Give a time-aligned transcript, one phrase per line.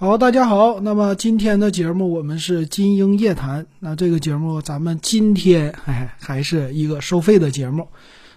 [0.00, 0.78] 好，大家好。
[0.78, 3.66] 那么今天的节目我们是金鹰夜谈。
[3.80, 7.88] 那这个节目咱们今天哎还是一个收费的节目。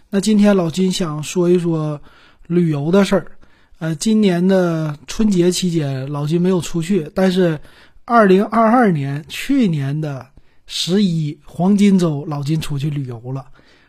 [0.10, 2.02] 那今天老金想说一说
[2.48, 3.32] 旅游的事儿。
[3.78, 7.60] 呃，今年的春节期间老金没有出去，但是
[8.06, 10.26] 二零二二年去年的
[10.66, 13.46] 十一黄金周老金出去旅游了，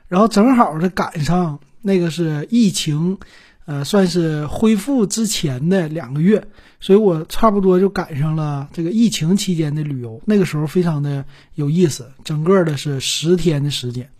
[0.09, 3.17] 然后正好是赶上那个是疫情。
[3.65, 6.49] 呃，算是恢复之前的两个月，
[6.81, 14.11] 所以我差不多就赶上了这个疫情期间的旅游，那个时候非常的有意思，整个的是十天的时间。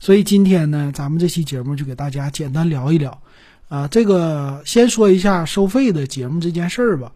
[0.00, 3.20] 所以今天呢，咱们这期节目就给大家简单聊一聊。
[3.68, 7.12] 啊，这个先说一下收费的节目这件事儿吧。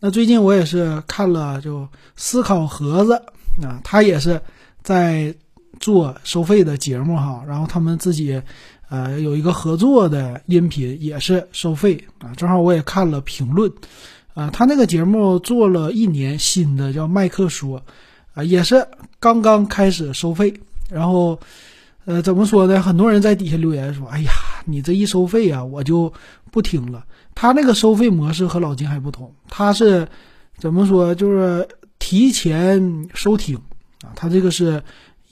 [0.00, 3.14] 那最近我也是看了，就思考盒子
[3.62, 4.42] 啊，他也是
[4.82, 5.34] 在
[5.80, 8.42] 做收费的节目哈，然后他们自己。
[8.90, 13.72] 呃，有一个合作的音频也是收费啊，正好我也看了评论，
[14.34, 17.82] 啊，他那个节目做了一年，新的叫麦克说，
[18.34, 18.86] 啊，也是
[19.18, 20.52] 刚刚开始收费，
[20.90, 21.38] 然后，
[22.04, 22.80] 呃，怎么说呢？
[22.80, 24.30] 很多人在底下留言说，哎呀，
[24.66, 26.12] 你这一收费啊，我就
[26.50, 27.04] 不听了。
[27.34, 30.06] 他那个收费模式和老金还不同，他是
[30.58, 31.14] 怎么说？
[31.14, 31.66] 就是
[31.98, 33.56] 提前收听
[34.02, 34.82] 啊，他这个是。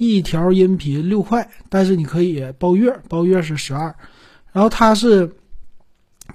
[0.03, 3.95] 一条音频六块，但是你可以包月，包月是十二。
[4.53, 5.33] 然后它是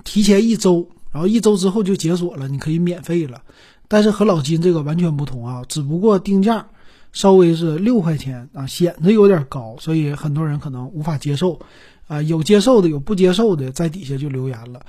[0.03, 3.41] 提前一周，然后一周之后就解锁了，你可以免费了。
[3.87, 6.67] 但是和老金这个完全不同啊，只不过定价
[7.13, 11.59] 稍微是六块钱啊，显得有点高，所以很多人可能无法接受。
[12.07, 14.81] 啊，有接受的，有不接受的，在底下就留言了。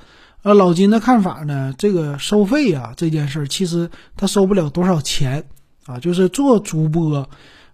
[0.43, 5.45] 呃，老金的看法呢，这个收费啊这件事儿，其实他收不了多少钱
[5.85, 7.29] 啊，就是做主播。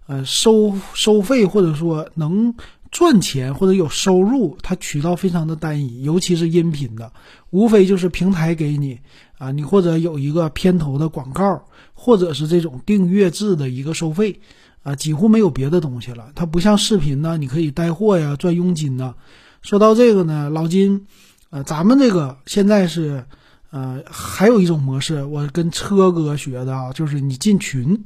[0.07, 2.53] 呃，收收费或者说能
[2.91, 7.11] 赚钱或者有收入，它渠道非常的单一，尤其是音频的，
[7.49, 8.99] 无非就是平台给你
[9.37, 14.39] 啊，你或者有一个片头的广告，或者是这种订阅制的一个收费
[14.83, 16.31] 啊，几乎没有别的东西了。
[16.35, 19.15] 它不像视频呢，你可以带货呀，赚佣金呢。
[19.61, 21.07] 说到这个呢，老金，
[21.49, 23.25] 呃，咱们这个现在是，
[23.71, 28.05] 呃，还有一种模式，我跟车哥学的啊，就是你进群。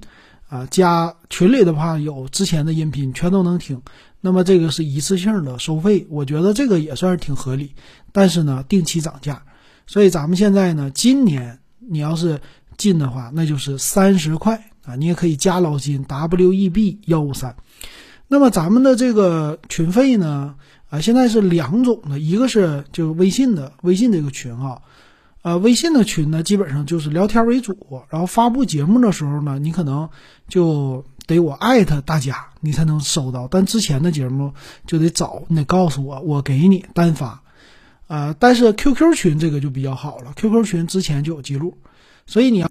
[0.50, 3.82] 啊，加群里的话有之前的音频全都能听，
[4.20, 7.76] 那么这个是一次性的收费，我觉得这个也算是挺合理。
[8.12, 9.44] 但是呢，定期涨价，
[9.86, 12.42] 所以咱们现在呢，今年你要是
[12.78, 17.56] 进的话，那就是三十块啊，你也可以加老金 W E B 幺五三。
[18.28, 20.56] 那么咱们的这个群费呢，
[20.90, 24.82] 啊，现在是两种的，一个是就是微信的微信这个群啊。
[25.42, 30.10] 呃，微信的群呢，基本上就是聊天为主，然后发布节目的时候呢，你可能
[30.48, 33.48] 就得我艾特大家，你才能收到。
[33.50, 34.54] 但之前的节目
[34.86, 37.42] 就得找你得告诉我，我给你单发。
[38.08, 41.78] 呃，但是 QQ 群这个就比较好了，QQ 群之前就有记录，
[42.26, 42.68] 所以你要。